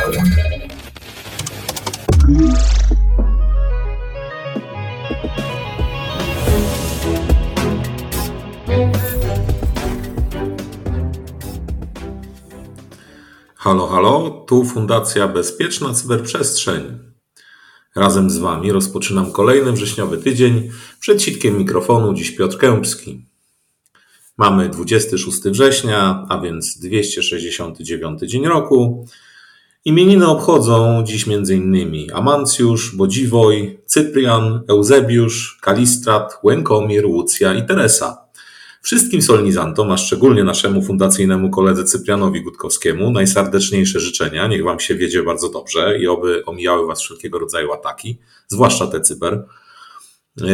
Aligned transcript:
Halo, 0.00 0.26
halo, 13.86 14.44
tu 14.48 14.64
Fundacja 14.64 15.28
Bezpieczna 15.28 15.94
Cyberprzestrzeń. 15.94 16.98
Razem 17.96 18.30
z 18.30 18.38
Wami 18.38 18.72
rozpoczynam 18.72 19.32
kolejny 19.32 19.72
wrześniowy 19.72 20.18
tydzień. 20.18 20.70
Przed 21.00 21.22
sitkiem 21.22 21.58
mikrofonu 21.58 22.14
dziś 22.14 22.30
Piotr 22.30 22.58
Kępski. 22.58 23.26
Mamy 24.36 24.68
26 24.68 25.40
września, 25.40 26.26
a 26.28 26.40
więc 26.40 26.78
269 26.78 28.20
dzień 28.20 28.46
roku. 28.46 29.06
Imieniny 29.84 30.28
obchodzą 30.28 31.02
dziś 31.04 31.28
m.in. 31.28 32.10
Amancjusz, 32.14 32.96
Bodziwoj, 32.96 33.80
Cyprian, 33.86 34.62
Eusebiusz, 34.68 35.58
Kalistrat, 35.62 36.38
Łękomir, 36.42 37.06
Łucja 37.06 37.54
i 37.54 37.66
Teresa. 37.66 38.24
Wszystkim 38.82 39.22
solenizantom, 39.22 39.90
a 39.90 39.96
szczególnie 39.96 40.44
naszemu 40.44 40.82
fundacyjnemu 40.82 41.50
koledze 41.50 41.84
Cyprianowi 41.84 42.42
Gutkowskiemu, 42.42 43.10
najserdeczniejsze 43.10 44.00
życzenia. 44.00 44.46
Niech 44.46 44.64
Wam 44.64 44.80
się 44.80 44.94
wiedzie 44.94 45.22
bardzo 45.22 45.48
dobrze 45.48 45.98
i 45.98 46.06
oby 46.06 46.44
omijały 46.44 46.86
Was 46.86 47.00
wszelkiego 47.00 47.38
rodzaju 47.38 47.72
ataki, 47.72 48.18
zwłaszcza 48.48 48.86
te 48.86 49.00
cyber. 49.00 49.44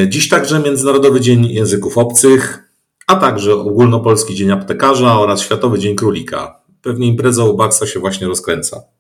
Dziś 0.09 0.29
także 0.29 0.61
Międzynarodowy 0.61 1.21
Dzień 1.21 1.47
Języków 1.47 1.99
Obcych, 1.99 2.69
a 3.07 3.17
także 3.17 3.55
Ogólnopolski 3.55 4.35
Dzień 4.35 4.51
Aptekarza 4.51 5.21
oraz 5.21 5.41
Światowy 5.41 5.79
Dzień 5.79 5.97
Królika. 5.97 6.61
Pewnie 6.83 7.07
impreza 7.07 7.45
u 7.45 7.57
Baxa 7.57 7.87
się 7.87 8.01
właśnie 8.01 8.27
rozkręca. 8.27 8.96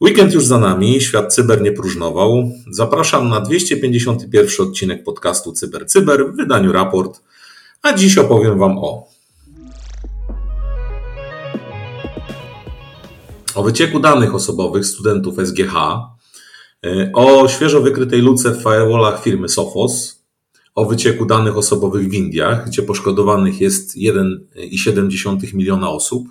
Weekend 0.00 0.34
już 0.34 0.46
za 0.46 0.58
nami, 0.58 1.00
świat 1.00 1.34
cyber 1.34 1.62
nie 1.62 1.72
próżnował. 1.72 2.50
Zapraszam 2.70 3.28
na 3.28 3.40
251 3.40 4.66
odcinek 4.66 5.04
podcastu 5.04 5.52
Cyber 5.52 5.86
Cyber 5.86 6.26
w 6.32 6.36
wydaniu 6.36 6.72
raport, 6.72 7.22
a 7.82 7.92
dziś 7.92 8.18
opowiem 8.18 8.58
Wam 8.58 8.78
o 8.78 9.08
o 13.54 13.62
wycieku 13.62 14.00
danych 14.00 14.34
osobowych 14.34 14.86
studentów 14.86 15.36
SGH, 15.46 15.74
o 17.14 17.48
świeżo 17.48 17.80
wykrytej 17.80 18.20
luce 18.20 18.50
w 18.50 18.62
firewallach 18.62 19.22
firmy 19.22 19.48
Sophos, 19.48 20.24
o 20.74 20.84
wycieku 20.84 21.26
danych 21.26 21.56
osobowych 21.56 22.08
w 22.08 22.14
Indiach, 22.14 22.66
gdzie 22.66 22.82
poszkodowanych 22.82 23.60
jest 23.60 23.96
1,7 23.96 25.54
miliona 25.54 25.90
osób, 25.90 26.28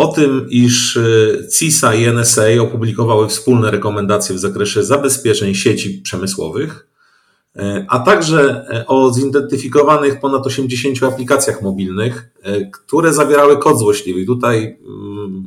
o 0.00 0.06
tym, 0.06 0.46
iż 0.50 0.98
CISA 1.58 1.94
i 1.94 2.06
NSA 2.06 2.42
opublikowały 2.60 3.28
wspólne 3.28 3.70
rekomendacje 3.70 4.34
w 4.34 4.38
zakresie 4.38 4.84
zabezpieczeń 4.84 5.54
sieci 5.54 5.98
przemysłowych, 5.98 6.86
a 7.88 7.98
także 7.98 8.66
o 8.86 9.12
zidentyfikowanych 9.12 10.20
ponad 10.20 10.46
80 10.46 11.02
aplikacjach 11.02 11.62
mobilnych, 11.62 12.30
które 12.72 13.12
zawierały 13.14 13.58
kod 13.58 13.78
złośliwy. 13.78 14.26
Tutaj 14.26 14.78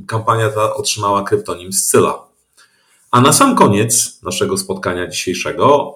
kampania 0.08 0.50
ta 0.50 0.74
otrzymała 0.74 1.24
kryptonim 1.24 1.74
Scylla. 1.74 2.20
A 3.12 3.22
na 3.22 3.34
sam 3.34 3.56
koniec 3.56 4.20
naszego 4.24 4.58
spotkania 4.58 5.08
dzisiejszego 5.08 5.96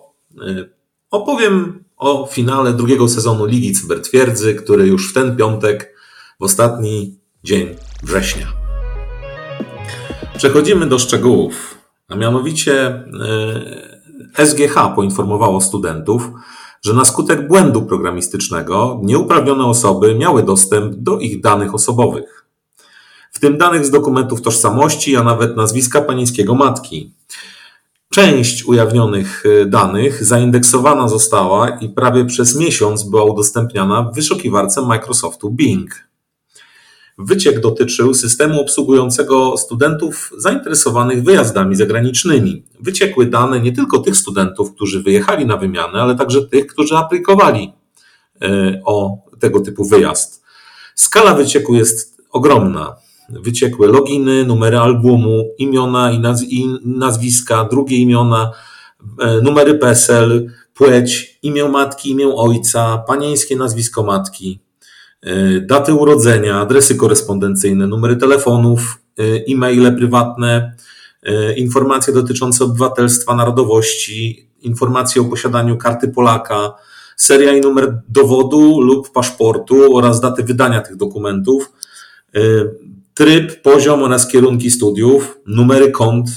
opowiem 1.12 1.84
o 1.98 2.30
finale 2.32 2.74
drugiego 2.74 3.10
sezonu 3.10 3.46
Ligi 3.46 3.74
Cybertwierdzy, 3.74 4.56
który 4.56 4.88
już 4.88 5.12
w 5.12 5.14
ten 5.14 5.36
piątek, 5.36 5.96
w 6.40 6.44
ostatni 6.44 7.16
dzień 7.44 7.76
września. 8.04 8.48
Przechodzimy 10.38 10.86
do 10.86 11.00
szczegółów, 11.00 11.78
a 12.10 12.16
mianowicie 12.16 13.04
SGH 14.46 14.96
poinformowało 14.96 15.62
studentów, 15.62 16.30
że 16.86 16.94
na 16.94 17.06
skutek 17.06 17.48
błędu 17.48 17.82
programistycznego 17.82 19.00
nieuprawnione 19.04 19.66
osoby 19.66 20.16
miały 20.16 20.44
dostęp 20.44 20.96
do 20.96 21.20
ich 21.20 21.42
danych 21.42 21.74
osobowych, 21.74 22.46
w 23.32 23.40
tym 23.40 23.58
danych 23.58 23.86
z 23.86 23.92
dokumentów 23.92 24.42
tożsamości, 24.42 25.16
a 25.16 25.24
nawet 25.24 25.58
nazwiska 25.58 26.02
panieńskiego 26.02 26.56
matki. 26.56 27.14
Część 28.10 28.66
ujawnionych 28.66 29.44
danych 29.68 30.24
zaindeksowana 30.26 31.08
została 31.08 31.70
i 31.70 31.90
prawie 31.90 32.26
przez 32.26 32.56
miesiąc 32.56 33.04
była 33.04 33.24
udostępniana 33.24 34.04
w 34.04 34.16
wyszukiwarce 34.16 34.82
Microsoftu 34.82 35.50
Bing. 35.50 36.08
Wyciek 37.18 37.60
dotyczył 37.60 38.14
systemu 38.14 38.62
obsługującego 38.62 39.58
studentów 39.58 40.32
zainteresowanych 40.38 41.24
wyjazdami 41.24 41.76
zagranicznymi. 41.76 42.64
Wyciekły 42.80 43.26
dane 43.26 43.60
nie 43.60 43.72
tylko 43.72 44.00
tych 44.00 44.18
studentów, 44.18 44.74
którzy 44.76 45.04
wyjechali 45.04 45.46
na 45.46 45.58
wymianę, 45.58 46.02
ale 46.02 46.16
także 46.16 46.42
tych, 46.42 46.68
którzy 46.68 46.96
aplikowali 46.98 47.74
o 48.86 49.18
tego 49.40 49.60
typu 49.60 49.86
wyjazd. 49.86 50.44
Skala 50.96 51.34
wycieku 51.34 51.76
jest 51.76 52.18
ogromna. 52.32 52.96
Wyciekły 53.30 53.88
loginy, 53.88 54.46
numery 54.46 54.78
albumu, 54.78 55.56
imiona 55.58 56.12
i, 56.12 56.20
naz 56.20 56.44
i 56.44 56.68
nazwiska, 56.86 57.68
drugie 57.72 57.98
imiona, 57.98 58.52
numery 59.44 59.76
PESEL, 59.76 60.52
płeć, 60.74 61.40
imię 61.44 61.66
matki, 61.66 62.12
imię 62.12 62.36
ojca, 62.36 63.04
panieńskie 63.08 63.56
nazwisko 63.56 64.04
matki, 64.04 64.60
daty 65.62 65.94
urodzenia, 65.94 66.60
adresy 66.60 66.96
korespondencyjne, 66.96 67.88
numery 67.88 68.16
telefonów, 68.16 69.02
e-maile 69.50 69.96
prywatne, 69.96 70.76
informacje 71.56 72.14
dotyczące 72.14 72.64
obywatelstwa, 72.64 73.36
narodowości, 73.36 74.50
informacje 74.62 75.22
o 75.22 75.26
posiadaniu 75.26 75.78
karty 75.78 76.08
Polaka, 76.08 76.74
seria 77.16 77.54
i 77.54 77.62
numer 77.62 78.02
dowodu 78.10 78.82
lub 78.82 79.12
paszportu 79.12 79.98
oraz 79.98 80.22
daty 80.22 80.44
wydania 80.44 80.82
tych 80.82 80.96
dokumentów, 80.96 81.72
tryb, 83.14 83.62
poziom 83.62 84.04
oraz 84.04 84.28
kierunki 84.28 84.72
studiów, 84.72 85.40
numery 85.46 85.92
kont 85.92 86.30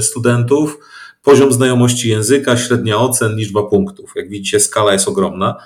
studentów, 0.00 0.78
poziom 1.22 1.52
znajomości 1.52 2.08
języka, 2.08 2.56
średnia 2.56 2.98
ocen, 2.98 3.36
liczba 3.36 3.62
punktów. 3.62 4.12
Jak 4.16 4.28
widzicie, 4.28 4.60
skala 4.60 4.92
jest 4.92 5.08
ogromna. 5.08 5.56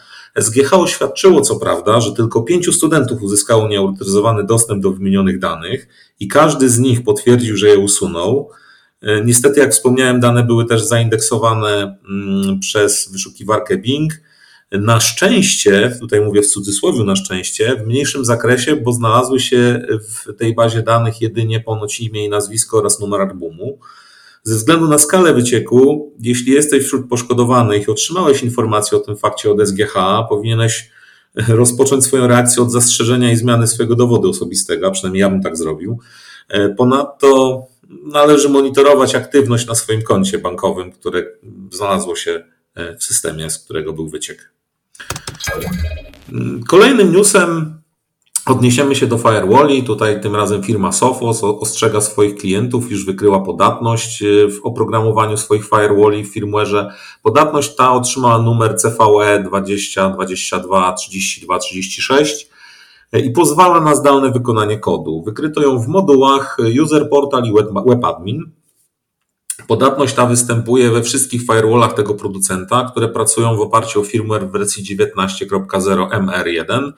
SGH 0.40 0.72
oświadczyło 0.72 1.40
co 1.40 1.56
prawda, 1.56 2.00
że 2.00 2.12
tylko 2.12 2.42
pięciu 2.42 2.72
studentów 2.72 3.22
uzyskało 3.22 3.68
nieautoryzowany 3.68 4.44
dostęp 4.44 4.82
do 4.82 4.90
wymienionych 4.90 5.38
danych 5.38 5.88
i 6.20 6.28
każdy 6.28 6.68
z 6.68 6.78
nich 6.78 7.04
potwierdził, 7.04 7.56
że 7.56 7.68
je 7.68 7.78
usunął. 7.78 8.50
Niestety, 9.24 9.60
jak 9.60 9.72
wspomniałem, 9.72 10.20
dane 10.20 10.42
były 10.42 10.64
też 10.64 10.82
zaindeksowane 10.84 11.98
przez 12.60 13.12
wyszukiwarkę 13.12 13.76
Bing. 13.78 14.12
Na 14.72 15.00
szczęście, 15.00 15.96
tutaj 16.00 16.20
mówię 16.20 16.42
w 16.42 16.46
cudzysłowie 16.46 17.04
na 17.04 17.16
szczęście, 17.16 17.76
w 17.76 17.86
mniejszym 17.86 18.24
zakresie, 18.24 18.76
bo 18.76 18.92
znalazły 18.92 19.40
się 19.40 19.86
w 20.08 20.36
tej 20.38 20.54
bazie 20.54 20.82
danych 20.82 21.20
jedynie 21.20 21.60
ponoć 21.60 22.00
imię 22.00 22.24
i 22.24 22.28
nazwisko 22.28 22.78
oraz 22.78 23.00
numer 23.00 23.20
albumu. 23.20 23.78
Ze 24.46 24.54
względu 24.54 24.88
na 24.88 24.98
skalę 24.98 25.34
wycieku, 25.34 26.12
jeśli 26.20 26.52
jesteś 26.52 26.84
wśród 26.84 27.08
poszkodowanych 27.08 27.88
i 27.88 27.90
otrzymałeś 27.90 28.42
informację 28.42 28.98
o 28.98 29.00
tym 29.00 29.16
fakcie 29.16 29.50
od 29.50 29.60
SGH, 29.60 29.94
powinieneś 30.28 30.90
rozpocząć 31.48 32.04
swoją 32.04 32.26
reakcję 32.26 32.62
od 32.62 32.72
zastrzeżenia 32.72 33.32
i 33.32 33.36
zmiany 33.36 33.66
swojego 33.66 33.94
dowodu 33.94 34.30
osobistego, 34.30 34.86
a 34.86 34.90
przynajmniej 34.90 35.20
ja 35.20 35.30
bym 35.30 35.42
tak 35.42 35.56
zrobił. 35.56 35.98
Ponadto 36.76 37.62
należy 38.04 38.48
monitorować 38.48 39.14
aktywność 39.14 39.66
na 39.66 39.74
swoim 39.74 40.02
koncie 40.02 40.38
bankowym, 40.38 40.92
które 40.92 41.24
znalazło 41.72 42.16
się 42.16 42.44
w 42.98 43.04
systemie, 43.04 43.50
z 43.50 43.58
którego 43.58 43.92
był 43.92 44.08
wyciek. 44.08 44.52
Kolejnym 46.68 47.12
newsem 47.12 47.75
odniesiemy 48.46 48.94
się 48.94 49.06
do 49.06 49.18
firewalli. 49.18 49.84
Tutaj 49.84 50.20
tym 50.20 50.36
razem 50.36 50.62
firma 50.62 50.92
Sophos 50.92 51.44
ostrzega 51.44 52.00
swoich 52.00 52.36
klientów, 52.36 52.92
iż 52.92 53.04
wykryła 53.04 53.40
podatność 53.40 54.24
w 54.50 54.66
oprogramowaniu 54.66 55.36
swoich 55.36 55.68
firewalli 55.68 56.24
w 56.24 56.34
firmware'ze. 56.34 56.90
Podatność 57.22 57.74
ta 57.74 57.92
otrzymała 57.92 58.38
numer 58.38 58.76
CVE 58.76 59.42
20 59.42 60.10
22 60.10 60.92
32 60.92 61.58
36 61.58 62.48
i 63.12 63.30
pozwala 63.30 63.80
na 63.80 63.94
zdalne 63.94 64.32
wykonanie 64.32 64.78
kodu. 64.78 65.22
Wykryto 65.22 65.62
ją 65.62 65.78
w 65.78 65.88
modułach 65.88 66.56
User 66.82 67.08
Portal 67.10 67.44
i 67.44 67.52
Web 67.86 68.04
Admin. 68.04 68.50
Podatność 69.66 70.14
ta 70.14 70.26
występuje 70.26 70.90
we 70.90 71.02
wszystkich 71.02 71.42
firewallach 71.42 71.94
tego 71.94 72.14
producenta, 72.14 72.88
które 72.90 73.08
pracują 73.08 73.56
w 73.56 73.60
oparciu 73.60 74.00
o 74.00 74.04
firmware 74.04 74.48
w 74.48 74.50
wersji 74.50 74.98
19.0 74.98 76.08
MR1, 76.10 76.92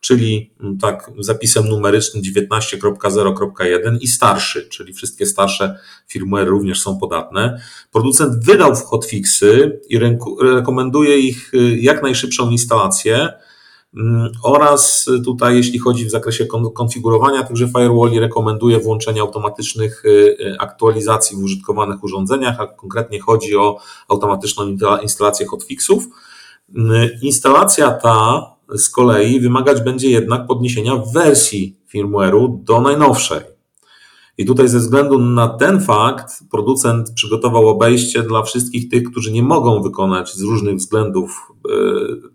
czyli 0.00 0.52
tak 0.80 1.10
zapisem 1.18 1.68
numerycznym 1.68 2.22
19.0.1 2.22 3.98
i 4.00 4.08
starszy, 4.08 4.68
czyli 4.68 4.92
wszystkie 4.92 5.26
starsze 5.26 5.78
firmware 6.08 6.48
również 6.48 6.82
są 6.82 6.98
podatne. 6.98 7.60
Producent 7.92 8.44
wydał 8.44 8.74
hotfixy 8.74 9.80
i 9.88 9.98
rekomenduje 10.42 11.18
ich 11.18 11.52
jak 11.80 12.02
najszybszą 12.02 12.50
instalację. 12.50 13.28
Mm, 13.96 14.32
oraz 14.42 15.10
tutaj, 15.24 15.56
jeśli 15.56 15.78
chodzi 15.78 16.04
w 16.04 16.10
zakresie 16.10 16.46
konfigurowania 16.74 17.42
tychże 17.42 17.68
firewalli, 17.68 18.20
rekomenduję 18.20 18.78
włączenie 18.78 19.20
automatycznych 19.20 20.04
y, 20.04 20.08
y, 20.08 20.56
aktualizacji 20.58 21.36
w 21.36 21.40
użytkowanych 21.40 22.04
urządzeniach, 22.04 22.60
a 22.60 22.66
konkretnie 22.66 23.20
chodzi 23.20 23.56
o 23.56 23.78
automatyczną 24.08 24.76
instalację 25.02 25.46
hotfixów. 25.46 26.08
Mm, 26.76 27.08
instalacja 27.22 27.90
ta 27.90 28.46
z 28.74 28.88
kolei 28.88 29.40
wymagać 29.40 29.80
będzie 29.80 30.10
jednak 30.10 30.46
podniesienia 30.46 30.96
wersji 31.14 31.76
firmware'u 31.94 32.64
do 32.64 32.80
najnowszej. 32.80 33.40
I 34.38 34.44
tutaj 34.44 34.68
ze 34.68 34.78
względu 34.78 35.18
na 35.18 35.48
ten 35.48 35.80
fakt 35.80 36.32
producent 36.50 37.12
przygotował 37.14 37.68
obejście 37.68 38.22
dla 38.22 38.42
wszystkich 38.42 38.88
tych, 38.88 39.10
którzy 39.10 39.32
nie 39.32 39.42
mogą 39.42 39.82
wykonać 39.82 40.34
z 40.34 40.42
różnych 40.42 40.76
względów 40.76 41.52
e, 41.68 41.70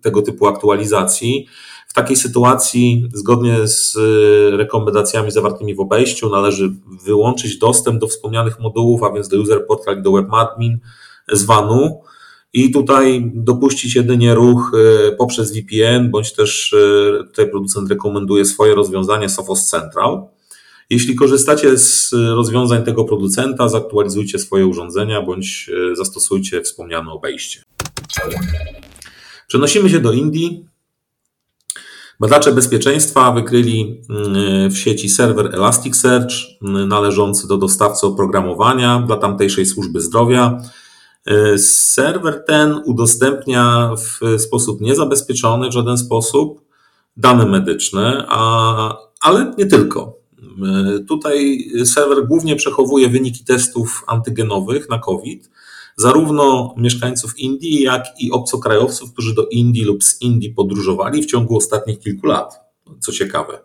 tego 0.02 0.22
typu 0.22 0.48
aktualizacji. 0.48 1.48
W 1.88 1.94
takiej 1.94 2.16
sytuacji, 2.16 3.10
zgodnie 3.14 3.68
z 3.68 3.96
e, 3.96 4.58
rekomendacjami 4.58 5.32
zawartymi 5.32 5.76
w 5.76 5.80
obejściu, 5.80 6.30
należy 6.30 6.74
wyłączyć 7.06 7.58
dostęp 7.58 8.00
do 8.00 8.08
wspomnianych 8.08 8.60
modułów, 8.60 9.04
a 9.04 9.12
więc 9.12 9.28
do 9.28 9.38
user 9.38 9.68
portal 9.68 10.00
i 10.00 10.02
do 10.02 10.12
webadmin 10.12 10.80
z 11.32 11.44
WAN-u 11.44 12.02
i 12.56 12.72
tutaj 12.72 13.32
dopuścić 13.34 13.96
jedynie 13.96 14.36
ruch 14.36 14.72
e, 14.74 15.12
poprzez 15.12 15.54
VPN, 15.54 16.12
bądź 16.12 16.34
też 16.34 16.76
tutaj 17.26 17.50
producent 17.50 17.90
rekomenduje 17.90 18.46
swoje 18.46 18.76
rozwiązanie 18.76 19.30
Sophos 19.30 19.66
Central. 19.66 20.28
Jeśli 20.90 21.16
korzystacie 21.16 21.78
z 21.78 22.14
rozwiązań 22.14 22.84
tego 22.84 23.04
producenta, 23.04 23.70
zaktualizujcie 23.70 24.40
swoje 24.40 24.68
urządzenia 24.68 25.22
bądź 25.22 25.70
e, 25.92 25.96
zastosujcie 25.96 26.62
wspomniane 26.62 27.12
obejście. 27.12 27.64
Przenosimy 29.48 29.90
się 29.90 30.00
do 30.00 30.12
Indii. 30.12 30.66
Badacze 32.20 32.52
bezpieczeństwa 32.52 33.32
wykryli 33.32 34.02
mm, 34.10 34.72
w 34.72 34.78
sieci 34.78 35.10
serwer 35.10 35.56
Elasticsearch 35.56 36.34
mm, 36.62 36.88
należący 36.88 37.48
do 37.48 37.58
dostawcy 37.58 38.08
oprogramowania 38.08 39.04
dla 39.08 39.18
tamtejszej 39.18 39.66
służby 39.66 40.02
zdrowia. 40.02 40.62
E, 41.26 41.58
serwer 41.58 42.44
ten 42.48 42.82
udostępnia 42.86 43.92
w 43.98 44.42
sposób 44.42 44.82
niezabezpieczony 44.82 45.70
w 45.70 45.74
żaden 45.74 45.98
sposób 45.98 46.62
dane 47.18 47.46
medyczne, 47.46 48.26
a, 48.30 48.98
ale 49.22 49.54
nie 49.58 49.66
tylko. 49.66 50.18
E, 50.40 51.00
tutaj 51.00 51.68
serwer 51.86 52.28
głównie 52.28 52.56
przechowuje 52.56 53.10
wyniki 53.10 53.46
testów 53.46 54.04
antygenowych 54.08 54.90
na 54.90 55.00
COVID, 55.00 55.50
zarówno 55.98 56.76
mieszkańców 56.78 57.40
Indii, 57.40 57.82
jak 57.82 58.06
i 58.20 58.32
obcokrajowców, 58.32 59.14
którzy 59.14 59.36
do 59.36 59.48
Indii 59.48 59.84
lub 59.84 60.04
z 60.04 60.22
Indii 60.22 60.50
podróżowali 60.54 61.24
w 61.24 61.26
ciągu 61.26 61.58
ostatnich 61.58 62.00
kilku 62.00 62.28
lat. 62.28 62.60
Co 63.00 63.12
ciekawe. 63.12 63.60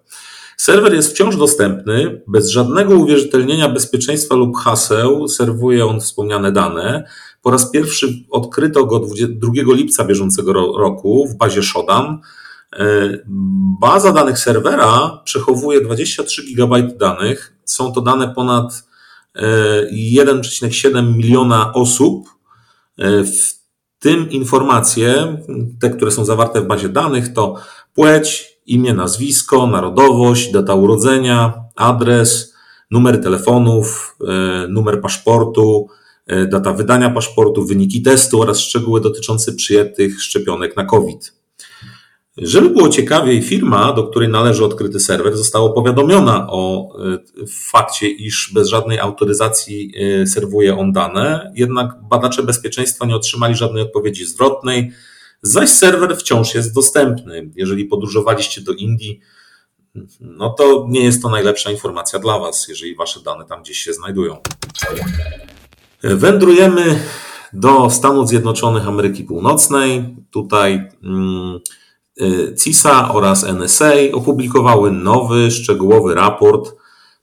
Serwer 0.60 0.94
jest 0.94 1.10
wciąż 1.10 1.36
dostępny, 1.36 2.22
bez 2.26 2.48
żadnego 2.48 2.94
uwierzytelnienia 2.94 3.68
bezpieczeństwa 3.68 4.34
lub 4.34 4.56
haseł 4.56 5.28
serwuje 5.28 5.86
on 5.86 6.00
wspomniane 6.00 6.52
dane. 6.52 7.04
Po 7.42 7.50
raz 7.50 7.70
pierwszy 7.70 8.24
odkryto 8.30 8.86
go 8.86 9.00
2 9.28 9.52
lipca 9.66 10.04
bieżącego 10.04 10.52
roku 10.52 11.26
w 11.28 11.36
bazie 11.36 11.62
Shodan 11.62 12.18
E, 12.76 13.18
baza 13.80 14.12
danych 14.12 14.38
serwera 14.38 15.22
przechowuje 15.24 15.80
23 15.80 16.42
GB 16.54 16.82
danych. 16.82 17.56
Są 17.64 17.92
to 17.92 18.00
dane 18.00 18.34
ponad 18.34 18.84
1,7 19.36 20.98
e, 20.98 21.02
miliona 21.02 21.72
osób, 21.72 22.28
e, 22.98 23.24
w 23.24 23.60
tym 23.98 24.30
informacje, 24.30 25.36
te, 25.80 25.90
które 25.90 26.10
są 26.10 26.24
zawarte 26.24 26.60
w 26.60 26.66
bazie 26.66 26.88
danych, 26.88 27.32
to 27.32 27.54
płeć, 27.94 28.58
imię, 28.70 28.94
nazwisko, 28.94 29.66
narodowość, 29.66 30.52
data 30.52 30.74
urodzenia, 30.74 31.64
adres, 31.76 32.54
numer 32.90 33.22
telefonów, 33.22 34.16
numer 34.68 35.00
paszportu, 35.00 35.88
data 36.50 36.72
wydania 36.72 37.10
paszportu, 37.10 37.66
wyniki 37.66 38.02
testu 38.02 38.42
oraz 38.42 38.58
szczegóły 38.60 39.00
dotyczące 39.00 39.52
przyjętych 39.52 40.22
szczepionek 40.22 40.76
na 40.76 40.84
COVID. 40.84 41.40
Żeby 42.36 42.70
było 42.70 42.88
ciekawiej, 42.88 43.42
firma, 43.42 43.92
do 43.92 44.04
której 44.06 44.28
należy 44.28 44.64
odkryty 44.64 45.00
serwer, 45.00 45.36
została 45.36 45.72
powiadomiona 45.72 46.46
o 46.50 46.88
e, 46.98 47.18
fakcie, 47.48 48.08
iż 48.08 48.50
bez 48.54 48.68
żadnej 48.68 48.98
autoryzacji 48.98 49.92
e, 50.22 50.26
serwuje 50.26 50.78
on 50.78 50.92
dane, 50.92 51.52
jednak 51.54 51.88
badacze 52.10 52.42
bezpieczeństwa 52.42 53.06
nie 53.06 53.16
otrzymali 53.16 53.54
żadnej 53.54 53.82
odpowiedzi 53.82 54.26
zwrotnej, 54.26 54.92
zaś 55.42 55.68
serwer 55.68 56.16
wciąż 56.16 56.54
jest 56.54 56.74
dostępny. 56.74 57.50
Jeżeli 57.56 57.84
podróżowaliście 57.84 58.60
do 58.60 58.72
Indii, 58.72 59.20
no 60.20 60.50
to 60.50 60.86
nie 60.88 61.04
jest 61.04 61.22
to 61.22 61.28
najlepsza 61.28 61.70
informacja 61.70 62.18
dla 62.18 62.38
Was, 62.38 62.68
jeżeli 62.68 62.96
Wasze 62.96 63.20
dane 63.20 63.44
tam 63.44 63.62
gdzieś 63.62 63.78
się 63.78 63.92
znajdują. 63.92 64.36
Wędrujemy 66.02 67.00
do 67.52 67.90
Stanów 67.90 68.28
Zjednoczonych 68.28 68.88
Ameryki 68.88 69.24
Północnej. 69.24 70.16
Tutaj. 70.30 70.88
Hmm, 71.02 71.60
Y, 72.22 72.54
CISA 72.54 73.12
oraz 73.12 73.44
NSA 73.44 73.92
opublikowały 74.12 74.90
nowy, 74.90 75.50
szczegółowy 75.50 76.14
raport 76.14 76.76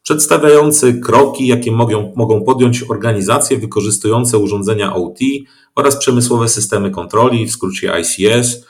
przedstawiający 0.08 0.94
kroki, 0.94 1.48
jakie 1.48 1.72
mogą, 1.72 2.14
mogą 2.16 2.44
podjąć 2.44 2.84
organizacje 2.90 3.58
wykorzystujące 3.58 4.38
urządzenia 4.38 4.96
OT 4.96 5.20
oraz 5.76 5.98
przemysłowe 5.98 6.50
systemy 6.50 6.92
kontroli, 6.92 7.46
w 7.46 7.52
skrócie 7.52 7.94
ICS, 8.02 8.66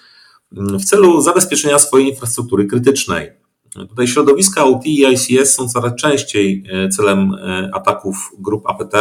w 0.52 0.86
celu 0.86 1.22
zabezpieczenia 1.22 1.80
swojej 1.80 2.10
infrastruktury 2.10 2.66
krytycznej. 2.66 3.32
Tutaj 3.90 4.08
środowiska 4.08 4.66
OT 4.66 4.86
i 4.86 5.06
ICS 5.14 5.56
są 5.56 5.70
coraz 5.70 5.96
częściej 5.96 6.64
y, 6.86 6.90
celem 6.90 7.34
y, 7.34 7.70
ataków 7.74 8.32
grup 8.40 8.64
APT, 8.68 8.94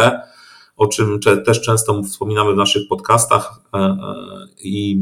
o 0.75 0.87
czym 0.87 1.19
też 1.45 1.61
często 1.61 2.03
wspominamy 2.03 2.53
w 2.53 2.57
naszych 2.57 2.87
podcastach 2.89 3.61
e, 3.73 3.77
e, 3.77 3.97
i 4.63 5.01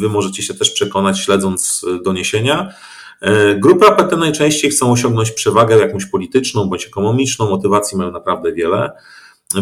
Wy 0.00 0.08
możecie 0.08 0.42
się 0.42 0.54
też 0.54 0.70
przekonać 0.70 1.18
śledząc 1.18 1.86
doniesienia. 2.04 2.74
E, 3.22 3.54
grupy 3.54 3.86
APT 3.86 4.16
najczęściej 4.16 4.70
chcą 4.70 4.92
osiągnąć 4.92 5.30
przewagę 5.30 5.76
jakąś 5.76 6.06
polityczną 6.06 6.68
bądź 6.68 6.86
ekonomiczną, 6.86 7.50
motywacji 7.50 7.98
mają 7.98 8.10
naprawdę 8.10 8.52
wiele. 8.52 8.92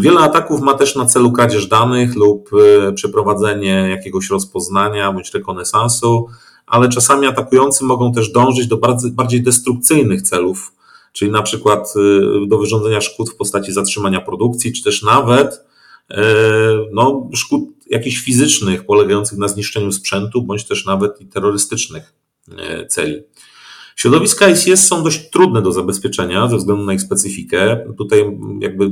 Wiele 0.01 0.21
ataków 0.21 0.61
ma 0.61 0.75
też 0.75 0.97
na 0.97 1.07
celu 1.07 1.33
kradzież 1.33 1.67
danych 1.67 2.17
lub 2.17 2.51
przeprowadzenie 2.95 3.87
jakiegoś 3.91 4.31
rozpoznania 4.31 5.13
bądź 5.13 5.35
rekonesansu, 5.35 6.27
ale 6.67 6.89
czasami 6.89 7.27
atakujący 7.27 7.85
mogą 7.85 8.13
też 8.13 8.33
dążyć 8.33 8.67
do 8.67 8.79
bardziej 9.13 9.43
destrukcyjnych 9.43 10.23
celów, 10.23 10.73
czyli 11.13 11.31
na 11.31 11.43
przykład 11.43 11.95
y, 11.97 12.49
do 12.49 12.59
wyrządzenia 12.59 13.01
szkód 13.01 13.31
w 13.31 13.37
postaci 13.37 13.73
zatrzymania 13.73 14.21
produkcji, 14.21 14.73
czy 14.73 14.83
też 14.83 15.03
nawet 15.03 15.71
no, 16.93 17.29
szkód 17.35 17.61
jakichś 17.87 18.19
fizycznych, 18.19 18.87
polegających 18.87 19.39
na 19.39 19.49
zniszczeniu 19.49 19.93
sprzętu, 19.93 20.43
bądź 20.43 20.65
też 20.65 20.87
nawet 20.87 21.21
i 21.21 21.27
terrorystycznych 21.27 22.15
celi. 22.89 23.23
Środowiska 23.97 24.49
ICS 24.49 24.89
są 24.89 25.05
dość 25.05 25.31
trudne 25.31 25.63
do 25.63 25.73
zabezpieczenia 25.73 26.49
ze 26.49 26.57
względu 26.57 26.85
na 26.85 26.93
ich 26.93 27.01
specyfikę. 27.01 27.87
Tutaj 27.99 28.39
jakby 28.61 28.91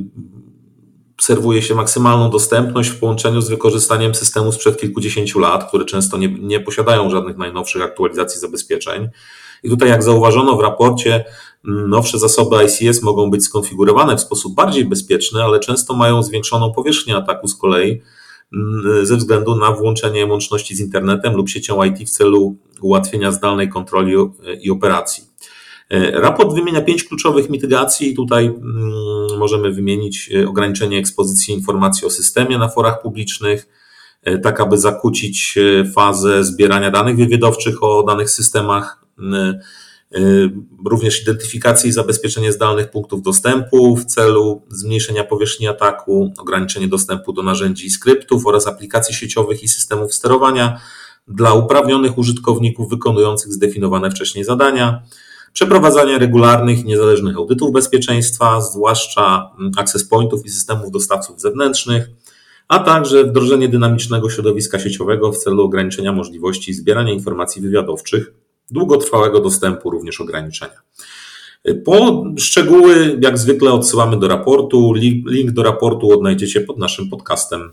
serwuje 1.21 1.63
się 1.63 1.75
maksymalną 1.75 2.31
dostępność 2.31 2.91
w 2.91 2.99
połączeniu 2.99 3.41
z 3.41 3.49
wykorzystaniem 3.49 4.15
systemu 4.15 4.53
sprzed 4.53 4.81
kilkudziesięciu 4.81 5.39
lat, 5.39 5.69
które 5.69 5.85
często 5.85 6.17
nie, 6.17 6.29
nie 6.29 6.61
posiadają 6.61 7.11
żadnych 7.11 7.37
najnowszych 7.37 7.83
aktualizacji 7.83 8.41
zabezpieczeń. 8.41 9.09
I 9.63 9.69
tutaj, 9.69 9.89
jak 9.89 10.03
zauważono 10.03 10.57
w 10.57 10.61
raporcie, 10.61 11.25
nowsze 11.65 12.19
zasoby 12.19 12.57
ICS 12.65 13.03
mogą 13.03 13.31
być 13.31 13.45
skonfigurowane 13.45 14.17
w 14.17 14.21
sposób 14.21 14.55
bardziej 14.55 14.85
bezpieczny, 14.85 15.43
ale 15.43 15.61
często 15.61 15.95
mają 15.95 16.23
zwiększoną 16.23 16.73
powierzchnię 16.73 17.17
ataku 17.17 17.49
z 17.49 17.55
kolei 17.55 18.03
ze 19.03 19.17
względu 19.17 19.57
na 19.57 19.73
włączenie 19.73 20.27
łączności 20.27 20.77
z 20.77 20.81
internetem 20.81 21.35
lub 21.35 21.49
siecią 21.49 21.85
IT 21.85 22.09
w 22.09 22.11
celu 22.11 22.57
ułatwienia 22.81 23.33
zdalnej 23.33 23.69
kontroli 23.69 24.15
i 24.63 24.71
operacji. 24.71 25.25
E, 25.91 26.21
raport 26.21 26.55
wymienia 26.55 26.81
pięć 26.81 27.05
kluczowych 27.05 27.51
mitygacji. 27.51 28.15
Tutaj 28.15 28.47
mm, 28.47 29.39
możemy 29.39 29.73
wymienić 29.73 30.31
e, 30.35 30.49
ograniczenie 30.49 30.99
ekspozycji 30.99 31.55
informacji 31.55 32.07
o 32.07 32.11
systemie 32.11 32.59
na 32.59 32.69
forach 32.69 33.03
publicznych, 33.03 33.69
e, 34.23 34.39
tak 34.39 34.61
aby 34.61 34.79
zakłócić 34.79 35.59
fazę 35.95 36.45
zbierania 36.45 36.91
danych 36.91 37.17
wywiadowczych 37.17 37.83
o 37.83 38.03
danych 38.03 38.31
systemach, 38.31 39.05
również 40.85 41.23
identyfikację 41.23 41.91
i 41.91 41.93
zabezpieczenie 41.93 42.53
zdalnych 42.53 42.91
punktów 42.91 43.23
dostępu 43.23 43.97
w 43.97 44.05
celu 44.05 44.63
zmniejszenia 44.69 45.25
powierzchni 45.25 45.69
ataku, 45.69 46.33
ograniczenie 46.39 46.89
dostępu 46.89 47.33
do 47.33 47.43
narzędzi 47.43 47.87
i 47.87 47.91
skryptów 47.91 48.47
oraz 48.47 48.67
aplikacji 48.67 49.15
sieciowych 49.15 49.63
i 49.63 49.69
systemów 49.69 50.15
sterowania 50.15 50.81
dla 51.29 51.55
uprawnionych 51.55 52.19
użytkowników 52.19 52.91
wykonujących 52.91 53.53
zdefiniowane 53.53 54.11
wcześniej 54.11 54.45
zadania, 54.45 55.03
przeprowadzanie 55.53 56.19
regularnych 56.19 56.85
niezależnych 56.85 57.37
audytów 57.37 57.73
bezpieczeństwa, 57.73 58.61
zwłaszcza 58.61 59.51
mm, 59.59 59.73
access 59.77 60.05
pointów 60.05 60.47
i 60.47 60.51
systemów 60.51 60.91
dostawców 60.91 61.41
zewnętrznych, 61.41 62.11
a 62.69 62.79
także 62.79 63.25
wdrożenie 63.25 63.69
dynamicznego 63.69 64.31
środowiska 64.31 64.79
sieciowego 64.79 65.33
w 65.33 65.39
celu 65.39 65.63
ograniczenia 65.63 66.13
możliwości 66.13 66.75
zbierania 66.75 67.13
informacji 67.13 67.63
wywiadowczych 67.63 68.33
długotrwałego 68.71 69.41
dostępu, 69.41 69.91
również 69.91 70.21
ograniczenia. 70.21 70.81
Po 71.85 72.25
szczegóły, 72.39 73.19
jak 73.23 73.39
zwykle, 73.39 73.73
odsyłamy 73.73 74.19
do 74.19 74.29
raportu. 74.29 74.93
Link 75.27 75.51
do 75.51 75.63
raportu 75.63 76.13
odnajdziecie 76.13 76.61
pod 76.61 76.79
naszym 76.79 77.11
podcastem. 77.11 77.73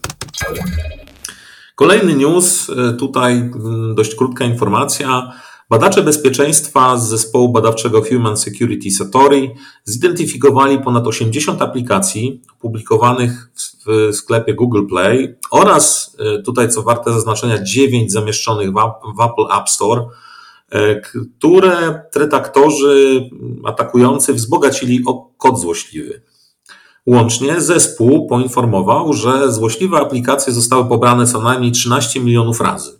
Kolejny 1.76 2.14
news, 2.14 2.72
tutaj 3.00 3.34
mm, 3.34 3.96
dość 3.96 4.16
krótka 4.16 4.46
informacja. 4.46 5.32
Badacze 5.70 6.04
bezpieczeństwa 6.04 6.98
z 6.98 7.10
zespołu 7.10 7.50
badawczego 7.50 8.02
Human 8.02 8.38
Security 8.38 8.92
Satori 8.92 9.52
zidentyfikowali 9.84 10.80
ponad 10.80 11.08
80 11.08 11.62
aplikacji 11.62 12.42
opublikowanych 12.58 13.52
w 13.86 14.16
sklepie 14.16 14.54
Google 14.54 14.86
Play 14.88 15.36
oraz 15.52 16.16
e, 16.20 16.42
tutaj, 16.42 16.70
co 16.70 16.84
warte 16.84 17.14
zaznaczenia, 17.14 17.64
9 17.64 18.12
zamieszczonych 18.12 18.72
w 19.18 19.22
Apple 19.22 19.58
App 19.60 19.70
Store, 19.70 20.02
e, 20.02 20.08
które 21.02 22.02
tretaktorzy 22.12 23.30
atakujący 23.66 24.34
wzbogacili 24.34 25.04
o 25.06 25.30
kod 25.38 25.60
złośliwy. 25.60 26.22
Łącznie 27.06 27.62
zespół 27.62 28.28
poinformował, 28.28 29.14
że 29.14 29.52
złośliwe 29.52 29.98
aplikacje 29.98 30.54
zostały 30.54 30.86
pobrane 30.86 31.28
co 31.28 31.42
najmniej 31.42 31.72
13 31.72 32.20
milionów 32.20 32.62
razy. 32.62 33.00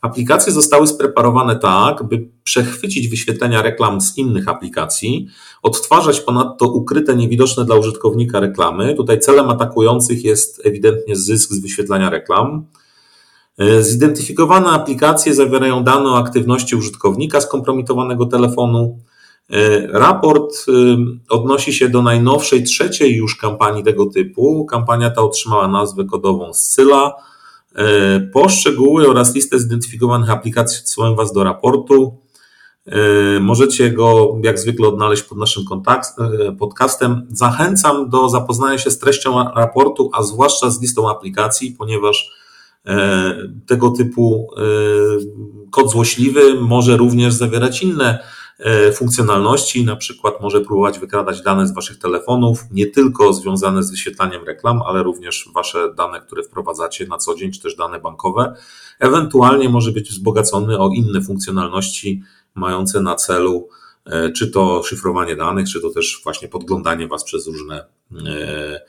Aplikacje 0.00 0.52
zostały 0.52 0.86
spreparowane 0.86 1.56
tak, 1.56 2.02
by 2.02 2.28
przechwycić 2.44 3.08
wyświetlenia 3.08 3.62
reklam 3.62 4.00
z 4.00 4.18
innych 4.18 4.48
aplikacji, 4.48 5.28
odtwarzać 5.62 6.20
ponadto 6.20 6.68
ukryte, 6.68 7.16
niewidoczne 7.16 7.64
dla 7.64 7.76
użytkownika 7.76 8.40
reklamy. 8.40 8.94
Tutaj 8.94 9.20
celem 9.20 9.48
atakujących 9.48 10.24
jest 10.24 10.66
ewidentnie 10.66 11.16
zysk 11.16 11.50
z 11.50 11.58
wyświetlania 11.58 12.10
reklam. 12.10 12.66
E, 13.58 13.82
zidentyfikowane 13.82 14.68
aplikacje 14.68 15.34
zawierają 15.34 15.84
dane 15.84 16.08
o 16.08 16.18
aktywności 16.18 16.76
użytkownika 16.76 17.40
skompromitowanego 17.40 18.26
telefonu. 18.26 18.98
E, 19.50 19.86
raport 19.86 20.54
e, 20.68 20.72
odnosi 21.28 21.72
się 21.72 21.88
do 21.88 22.02
najnowszej, 22.02 22.64
trzeciej 22.64 23.16
już 23.16 23.36
kampanii 23.36 23.84
tego 23.84 24.06
typu. 24.06 24.66
Kampania 24.66 25.10
ta 25.10 25.22
otrzymała 25.22 25.68
nazwę 25.68 26.04
kodową 26.04 26.54
Scylla 26.54 27.14
E, 27.78 28.20
po 28.20 28.48
szczegóły 28.48 29.08
oraz 29.08 29.34
listę 29.34 29.58
zidentyfikowanych 29.58 30.30
aplikacji 30.30 30.80
odsyłam 30.80 31.16
Was 31.16 31.32
do 31.32 31.44
raportu. 31.44 32.18
Możecie 33.40 33.90
go 33.90 34.36
jak 34.42 34.58
zwykle 34.58 34.88
odnaleźć 34.88 35.22
pod 35.22 35.38
naszym 35.38 35.62
e, 35.62 36.52
podcastem. 36.52 37.26
Zachęcam 37.30 38.08
do 38.08 38.28
zapoznania 38.28 38.78
się 38.78 38.90
z 38.90 38.98
treścią 38.98 39.44
raportu, 39.54 40.10
a 40.14 40.22
zwłaszcza 40.22 40.70
z 40.70 40.80
listą 40.80 41.10
aplikacji, 41.10 41.74
ponieważ 41.78 42.32
tego 43.66 43.90
typu 43.90 44.48
kod 45.70 45.90
złośliwy 45.90 46.60
może 46.60 46.96
również 46.96 47.34
zawierać 47.34 47.82
inne 47.82 48.18
E, 48.58 48.92
funkcjonalności, 48.92 49.84
na 49.84 49.96
przykład 49.96 50.40
może 50.40 50.60
próbować 50.60 50.98
wykradać 50.98 51.42
dane 51.42 51.66
z 51.66 51.74
Waszych 51.74 51.98
telefonów, 51.98 52.64
nie 52.70 52.86
tylko 52.86 53.32
związane 53.32 53.82
z 53.82 53.90
wyświetlaniem 53.90 54.44
reklam, 54.44 54.82
ale 54.82 55.02
również 55.02 55.48
Wasze 55.54 55.94
dane, 55.94 56.20
które 56.20 56.42
wprowadzacie 56.42 57.06
na 57.06 57.18
co 57.18 57.34
dzień, 57.34 57.52
czy 57.52 57.60
też 57.60 57.76
dane 57.76 58.00
bankowe. 58.00 58.54
Ewentualnie 58.98 59.68
może 59.68 59.92
być 59.92 60.10
wzbogacony 60.10 60.78
o 60.78 60.88
inne 60.88 61.22
funkcjonalności 61.22 62.22
mające 62.54 63.00
na 63.00 63.14
celu 63.14 63.68
e, 64.06 64.32
czy 64.32 64.50
to 64.50 64.82
szyfrowanie 64.82 65.36
danych, 65.36 65.68
czy 65.68 65.80
to 65.80 65.90
też 65.90 66.20
właśnie 66.24 66.48
podglądanie 66.48 67.08
Was 67.08 67.24
przez 67.24 67.46
różne 67.46 67.84
e, 68.26 68.80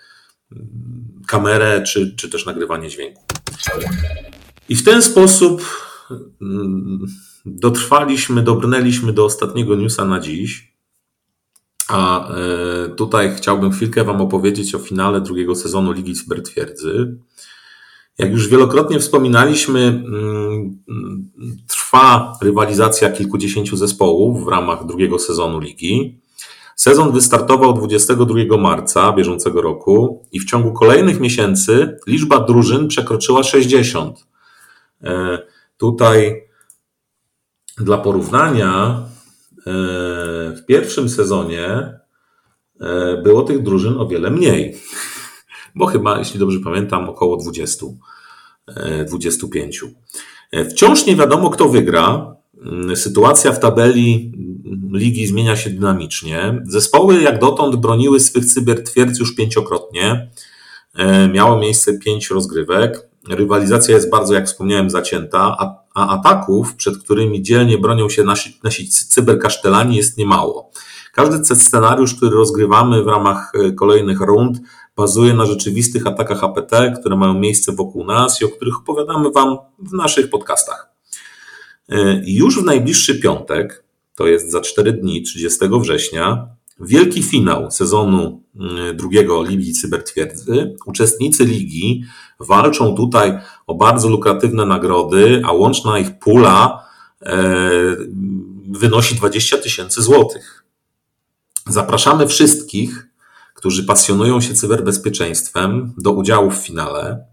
kamerę, 1.27 1.84
czy, 1.84 2.15
czy 2.15 2.29
też 2.29 2.46
nagrywanie 2.46 2.89
dźwięku. 2.89 3.28
I 4.69 4.75
w 4.75 4.83
ten 4.83 5.01
sposób 5.01 5.61
mm, 6.41 7.05
dotrwaliśmy, 7.45 8.43
dobrnęliśmy 8.43 9.13
do 9.13 9.25
ostatniego 9.25 9.75
newsa 9.75 10.05
na 10.05 10.19
dziś. 10.19 10.73
A 11.87 12.29
e, 12.29 12.89
tutaj 12.89 13.35
chciałbym 13.35 13.71
chwilkę 13.71 14.03
Wam 14.03 14.21
opowiedzieć 14.21 14.75
o 14.75 14.79
finale 14.79 15.21
drugiego 15.21 15.55
sezonu 15.55 15.91
Ligi 15.91 16.13
Cybertwierdzy. 16.13 17.17
Jak 18.17 18.31
już 18.31 18.47
wielokrotnie 18.47 18.99
wspominaliśmy, 18.99 19.79
mm, 19.79 20.83
trwa 21.67 22.37
rywalizacja 22.41 23.09
kilkudziesięciu 23.09 23.77
zespołów 23.77 24.45
w 24.45 24.47
ramach 24.47 24.85
drugiego 24.85 25.19
sezonu 25.19 25.59
ligi. 25.59 26.19
Sezon 26.79 27.12
wystartował 27.12 27.74
22 27.74 28.57
marca 28.57 29.13
bieżącego 29.13 29.62
roku 29.62 30.25
i 30.31 30.39
w 30.39 30.45
ciągu 30.45 30.74
kolejnych 30.74 31.19
miesięcy 31.19 31.98
liczba 32.07 32.39
drużyn 32.39 32.88
przekroczyła 32.88 33.43
60. 33.43 34.27
E, 35.03 35.39
tutaj 35.77 36.43
dla 37.77 37.98
porównania, 37.98 39.03
e, 39.57 39.62
w 40.55 40.65
pierwszym 40.67 41.09
sezonie 41.09 41.67
e, 42.81 43.21
było 43.24 43.41
tych 43.41 43.63
drużyn 43.63 43.98
o 43.98 44.07
wiele 44.07 44.31
mniej, 44.31 44.77
bo 45.75 45.86
chyba, 45.86 46.17
jeśli 46.19 46.39
dobrze 46.39 46.59
pamiętam, 46.59 47.09
około 47.09 47.38
20, 47.38 47.86
25. 49.07 49.83
E, 50.51 50.65
wciąż 50.65 51.05
nie 51.05 51.15
wiadomo, 51.15 51.50
kto 51.50 51.69
wygra. 51.69 52.36
Mm, 52.65 52.95
sytuacja 52.95 53.51
w 53.51 53.59
tabeli 53.59 54.31
ligi 54.91 55.27
zmienia 55.27 55.55
się 55.55 55.69
dynamicznie. 55.69 56.61
Zespoły 56.63 57.21
jak 57.21 57.39
dotąd 57.39 57.75
broniły 57.75 58.19
swych 58.19 58.45
cybertwierdz 58.45 59.19
już 59.19 59.35
pięciokrotnie. 59.35 60.29
Miało 61.33 61.57
miejsce 61.57 61.99
pięć 61.99 62.29
rozgrywek. 62.29 63.09
Rywalizacja 63.29 63.95
jest 63.95 64.09
bardzo, 64.09 64.33
jak 64.33 64.47
wspomniałem, 64.47 64.89
zacięta, 64.89 65.55
a 65.59 65.79
a 65.99 66.07
ataków, 66.07 66.75
przed 66.75 66.97
którymi 66.97 67.41
dzielnie 67.41 67.77
bronią 67.77 68.09
się 68.09 68.23
nasi, 68.23 68.59
nasi 68.63 68.89
cyberkasztelani 68.89 69.95
jest 69.95 70.17
niemało. 70.17 70.71
Każdy 71.13 71.55
scenariusz, 71.55 72.15
który 72.15 72.31
rozgrywamy 72.31 73.03
w 73.03 73.07
ramach 73.07 73.51
e, 73.55 73.71
kolejnych 73.71 74.21
rund, 74.21 74.59
bazuje 74.95 75.33
na 75.33 75.45
rzeczywistych 75.45 76.07
atakach 76.07 76.43
APT, 76.43 76.71
które 76.99 77.15
mają 77.15 77.33
miejsce 77.33 77.71
wokół 77.71 78.05
nas 78.05 78.41
i 78.41 78.45
o 78.45 78.49
których 78.49 78.77
opowiadamy 78.77 79.31
Wam 79.31 79.57
w 79.79 79.93
naszych 79.93 80.29
podcastach. 80.29 80.88
E, 81.89 82.22
już 82.25 82.62
w 82.62 82.65
najbliższy 82.65 83.19
piątek, 83.19 83.84
to 84.15 84.27
jest 84.27 84.51
za 84.51 84.62
4 84.62 84.93
dni, 84.93 85.22
30 85.22 85.60
września, 85.81 86.48
wielki 86.79 87.24
finał 87.24 87.72
sezonu 87.72 88.43
mm, 88.55 88.98
drugiego 88.98 89.43
Ligi 89.43 89.74
Cybertwierdzy. 89.74 90.75
Uczestnicy 90.86 91.46
ligi 91.46 92.03
walczą 92.39 92.96
tutaj 92.96 93.39
o 93.67 93.75
bardzo 93.75 94.10
lukratywne 94.10 94.65
nagrody, 94.65 95.41
a 95.46 95.51
łączna 95.51 96.00
ich 96.00 96.19
pula 96.19 96.86
e, 97.22 97.41
wynosi 98.69 99.15
20 99.15 99.58
tysięcy 99.58 100.01
złotych. 100.01 100.63
Zapraszamy 101.67 102.27
wszystkich, 102.27 103.08
którzy 103.55 103.84
pasjonują 103.84 104.41
się 104.41 104.53
cyberbezpieczeństwem, 104.53 105.93
do 105.98 106.12
udziału 106.12 106.51
w 106.51 106.55
finale. 106.55 107.25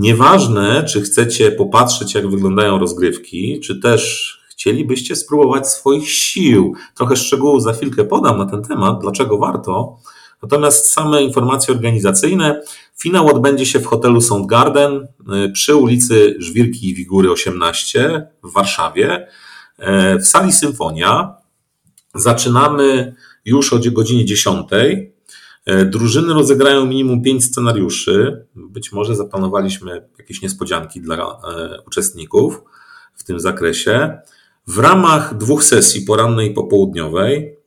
Nieważne, 0.00 0.84
czy 0.84 1.00
chcecie 1.00 1.52
popatrzeć, 1.52 2.14
jak 2.14 2.30
wyglądają 2.30 2.78
rozgrywki, 2.78 3.60
czy 3.60 3.80
też 3.80 4.34
chcielibyście 4.48 5.16
spróbować 5.16 5.68
swoich 5.68 6.10
sił. 6.10 6.74
Trochę 6.94 7.16
szczegółów 7.16 7.62
za 7.62 7.72
chwilkę 7.72 8.04
podam 8.04 8.38
na 8.38 8.46
ten 8.46 8.62
temat, 8.62 9.00
dlaczego 9.00 9.38
warto. 9.38 9.96
Natomiast 10.42 10.86
same 10.86 11.22
informacje 11.22 11.74
organizacyjne. 11.74 12.62
Finał 13.02 13.28
odbędzie 13.28 13.66
się 13.66 13.80
w 13.80 13.86
hotelu 13.86 14.20
Soundgarden 14.20 15.08
y, 15.46 15.52
przy 15.52 15.76
ulicy 15.76 16.36
Żwirki 16.38 16.88
i 16.88 16.94
Wigury 16.94 17.30
18 17.30 18.26
w 18.42 18.52
Warszawie 18.52 19.26
y, 19.78 20.18
w 20.18 20.26
sali 20.26 20.52
Symfonia. 20.52 21.34
Zaczynamy 22.14 23.14
już 23.44 23.72
o 23.72 23.80
godzinie 23.92 24.24
10. 24.24 24.68
Y, 25.68 25.84
drużyny 25.84 26.34
rozegrają 26.34 26.86
minimum 26.86 27.22
5 27.22 27.44
scenariuszy. 27.44 28.46
Być 28.54 28.92
może 28.92 29.16
zaplanowaliśmy 29.16 30.08
jakieś 30.18 30.42
niespodzianki 30.42 31.00
dla 31.00 31.40
uczestników 31.86 32.62
w 33.14 33.24
tym 33.24 33.40
zakresie. 33.40 34.18
W 34.66 34.78
ramach 34.78 35.36
dwóch 35.36 35.64
sesji 35.64 36.02
porannej 36.02 36.50
i 36.50 36.54
popołudniowej 36.54 37.60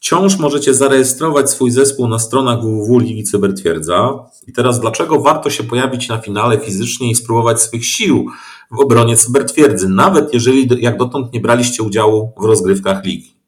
wciąż 0.00 0.38
możecie 0.38 0.74
zarejestrować 0.74 1.50
swój 1.50 1.70
zespół 1.70 2.08
na 2.08 2.18
stronach 2.18 2.60
www 2.60 2.98
Ligi 2.98 3.24
Cybertwierdza. 3.24 4.26
I 4.46 4.52
teraz 4.52 4.80
dlaczego 4.80 5.20
warto 5.20 5.50
się 5.50 5.64
pojawić 5.64 6.08
na 6.08 6.18
finale 6.18 6.58
fizycznie 6.58 7.10
i 7.10 7.14
spróbować 7.14 7.62
swych 7.62 7.84
sił 7.84 8.26
w 8.70 8.80
obronie 8.80 9.16
Cybertwierdzy, 9.16 9.88
nawet 9.88 10.34
jeżeli 10.34 10.82
jak 10.82 10.98
dotąd 10.98 11.32
nie 11.32 11.40
braliście 11.40 11.82
udziału 11.82 12.32
w 12.40 12.44
rozgrywkach 12.44 13.04
ligi? 13.04 13.39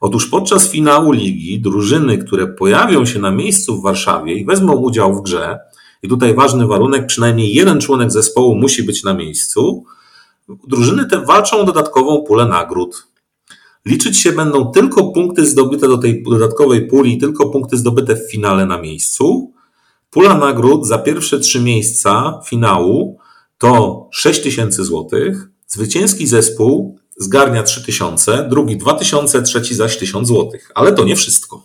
Otóż 0.00 0.26
podczas 0.26 0.70
finału 0.70 1.12
ligi 1.12 1.60
drużyny, 1.60 2.18
które 2.18 2.46
pojawią 2.46 3.06
się 3.06 3.18
na 3.18 3.30
miejscu 3.30 3.80
w 3.80 3.82
Warszawie 3.82 4.34
i 4.34 4.44
wezmą 4.44 4.72
udział 4.72 5.14
w 5.14 5.22
grze, 5.22 5.58
i 6.02 6.08
tutaj 6.08 6.34
ważny 6.34 6.66
warunek, 6.66 7.06
przynajmniej 7.06 7.54
jeden 7.54 7.80
członek 7.80 8.12
zespołu 8.12 8.54
musi 8.54 8.82
być 8.82 9.04
na 9.04 9.14
miejscu, 9.14 9.84
Drużyny 10.48 11.06
te 11.06 11.24
walczą 11.24 11.56
o 11.56 11.64
dodatkową 11.64 12.22
pulę 12.22 12.46
nagród. 12.46 13.06
Liczyć 13.86 14.18
się 14.18 14.32
będą 14.32 14.70
tylko 14.70 15.12
punkty 15.12 15.46
zdobyte 15.46 15.88
do 15.88 15.98
tej 15.98 16.22
dodatkowej 16.22 16.86
puli, 16.86 17.18
tylko 17.18 17.48
punkty 17.48 17.76
zdobyte 17.76 18.16
w 18.16 18.30
finale 18.30 18.66
na 18.66 18.80
miejscu. 18.80 19.52
Pula 20.10 20.38
nagród 20.38 20.86
za 20.86 20.98
pierwsze 20.98 21.40
trzy 21.40 21.60
miejsca 21.60 22.40
finału 22.46 23.18
to 23.58 24.08
6000 24.12 24.84
zł. 24.84 25.08
Zwycięski 25.66 26.26
zespół 26.26 26.97
zgarnia 27.18 27.62
3000, 27.62 28.46
drugi 28.50 28.76
2000, 28.76 29.42
trzeci 29.42 29.74
zaś 29.74 29.96
1000 29.96 30.28
zł. 30.28 30.50
Ale 30.74 30.92
to 30.92 31.04
nie 31.04 31.16
wszystko. 31.16 31.64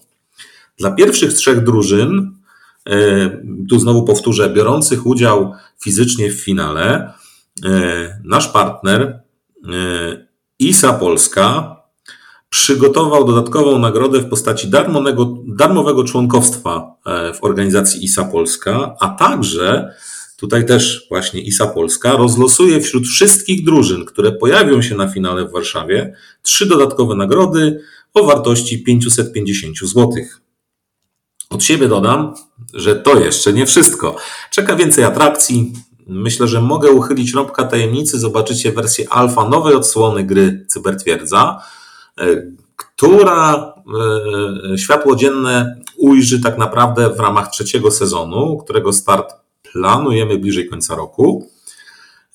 Dla 0.77 0.91
pierwszych 0.91 1.33
trzech 1.33 1.63
drużyn, 1.63 2.31
e, 2.89 3.29
tu 3.69 3.79
znowu 3.79 4.03
powtórzę, 4.03 4.50
biorących 4.50 5.05
udział 5.05 5.53
fizycznie 5.83 6.31
w 6.31 6.41
finale, 6.41 7.13
e, 7.65 8.19
nasz 8.24 8.48
partner 8.48 9.01
e, 9.01 9.19
ISA 10.60 10.93
Polska 10.93 11.75
przygotował 12.50 13.25
dodatkową 13.25 13.79
nagrodę 13.79 14.19
w 14.19 14.29
postaci 14.29 14.67
darmowego, 14.67 15.38
darmowego 15.48 16.03
członkostwa 16.03 16.93
w 17.33 17.43
organizacji 17.43 18.05
ISA 18.05 18.25
Polska, 18.25 18.95
a 19.00 19.10
także 19.10 19.93
Tutaj 20.43 20.65
też 20.65 21.05
właśnie 21.09 21.41
ISA 21.41 21.67
Polska 21.67 22.12
rozlosuje 22.12 22.81
wśród 22.81 23.07
wszystkich 23.07 23.65
drużyn, 23.65 24.05
które 24.05 24.31
pojawią 24.31 24.81
się 24.81 24.95
na 24.95 25.07
finale 25.07 25.45
w 25.45 25.51
Warszawie, 25.51 26.15
trzy 26.41 26.65
dodatkowe 26.65 27.15
nagrody 27.15 27.79
o 28.13 28.25
wartości 28.25 28.83
550 28.83 29.77
zł. 29.77 30.12
Od 31.50 31.63
siebie 31.63 31.88
dodam, 31.88 32.33
że 32.73 32.95
to 32.95 33.19
jeszcze 33.19 33.53
nie 33.53 33.65
wszystko. 33.65 34.15
Czeka 34.51 34.75
więcej 34.75 35.03
atrakcji. 35.03 35.73
Myślę, 36.07 36.47
że 36.47 36.62
mogę 36.62 36.91
uchylić 36.91 37.33
rąbka 37.33 37.63
tajemnicy. 37.63 38.19
Zobaczycie 38.19 38.71
wersję 38.71 39.09
alfa 39.09 39.50
nowej 39.50 39.75
odsłony 39.75 40.23
gry 40.23 40.65
Cybertwierdza, 40.69 41.62
e, 42.19 42.25
która 42.75 43.73
e, 44.73 44.77
światło 44.77 45.15
dzienne 45.15 45.81
ujrzy 45.97 46.41
tak 46.41 46.57
naprawdę 46.57 47.09
w 47.09 47.19
ramach 47.19 47.50
trzeciego 47.51 47.91
sezonu, 47.91 48.57
którego 48.57 48.93
start 48.93 49.42
planujemy 49.74 50.38
bliżej 50.38 50.70
końca 50.70 50.96
roku. 50.96 51.50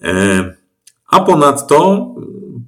E, 0.03 0.55
a 1.09 1.21
ponadto 1.21 2.07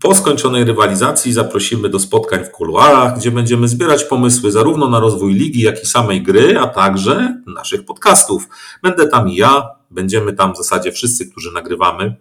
po 0.01 0.15
skończonej 0.15 0.65
rywalizacji 0.65 1.33
zaprosimy 1.33 1.89
do 1.89 1.99
spotkań 1.99 2.45
w 2.45 2.51
kuluarach, 2.51 3.19
gdzie 3.19 3.31
będziemy 3.31 3.69
zbierać 3.69 4.05
pomysły 4.05 4.53
zarówno 4.53 4.89
na 4.89 5.01
rozwój 5.01 5.35
ligi, 5.35 5.61
jak 5.61 5.83
i 5.83 5.87
samej 5.87 6.23
gry, 6.23 6.59
a 6.59 6.67
także 6.67 7.43
naszych 7.47 7.85
podcastów. 7.85 8.49
Będę 8.83 9.09
tam 9.09 9.29
i 9.29 9.37
ja, 9.37 9.69
będziemy 9.91 10.33
tam 10.33 10.55
w 10.55 10.57
zasadzie 10.57 10.93
wszyscy, 10.93 11.31
którzy 11.31 11.53
nagrywamy 11.53 12.17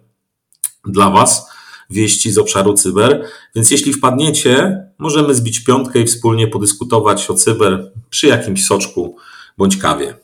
dla 0.84 1.10
Was 1.10 1.50
wieści 1.90 2.32
z 2.32 2.38
obszaru 2.38 2.74
cyber. 2.74 3.24
Więc 3.54 3.70
jeśli 3.70 3.92
wpadniecie, 3.92 4.82
możemy 4.98 5.34
zbić 5.34 5.60
piątkę 5.60 6.00
i 6.00 6.06
wspólnie 6.06 6.48
podyskutować 6.48 7.30
o 7.30 7.34
cyber 7.34 7.92
przy 8.10 8.26
jakimś 8.26 8.66
soczku 8.66 9.16
bądź 9.58 9.76
kawie. 9.76 10.14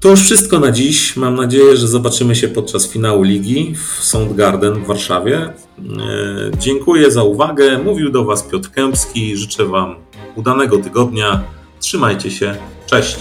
To 0.00 0.08
już 0.08 0.20
wszystko 0.20 0.60
na 0.60 0.70
dziś. 0.70 1.16
Mam 1.16 1.34
nadzieję, 1.34 1.76
że 1.76 1.88
zobaczymy 1.88 2.34
się 2.34 2.48
podczas 2.48 2.88
finału 2.88 3.22
ligi 3.22 3.74
w 3.74 4.04
Soundgarden 4.04 4.74
w 4.74 4.86
Warszawie. 4.86 5.36
E, 5.38 5.52
dziękuję 6.58 7.10
za 7.10 7.22
uwagę. 7.22 7.78
Mówił 7.78 8.10
do 8.10 8.24
Was 8.24 8.42
Piotr 8.42 8.70
Kępski. 8.70 9.36
Życzę 9.36 9.64
Wam 9.64 9.94
udanego 10.36 10.78
tygodnia. 10.78 11.44
Trzymajcie 11.80 12.30
się. 12.30 12.56
Cześć. 12.86 13.18